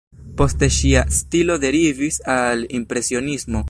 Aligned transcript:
Poste 0.39 0.69
ŝia 0.77 1.03
stilo 1.19 1.59
derivis 1.67 2.19
al 2.39 2.67
impresionismo. 2.83 3.59